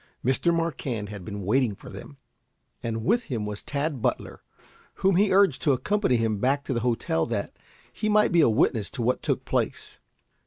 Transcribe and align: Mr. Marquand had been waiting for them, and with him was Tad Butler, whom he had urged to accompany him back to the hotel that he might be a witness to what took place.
Mr. 0.25 0.51
Marquand 0.51 1.09
had 1.09 1.23
been 1.23 1.45
waiting 1.45 1.75
for 1.75 1.87
them, 1.87 2.17
and 2.81 3.05
with 3.05 3.25
him 3.25 3.45
was 3.45 3.61
Tad 3.61 4.01
Butler, 4.01 4.41
whom 4.95 5.15
he 5.15 5.25
had 5.25 5.33
urged 5.35 5.61
to 5.61 5.73
accompany 5.73 6.15
him 6.15 6.39
back 6.39 6.63
to 6.63 6.73
the 6.73 6.79
hotel 6.79 7.27
that 7.27 7.55
he 7.93 8.09
might 8.09 8.31
be 8.31 8.41
a 8.41 8.49
witness 8.49 8.89
to 8.89 9.03
what 9.03 9.21
took 9.21 9.45
place. 9.45 9.99